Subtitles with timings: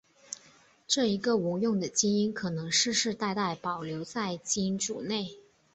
[0.87, 5.37] 这一个无用的基因可能世世代代保留在基因组内。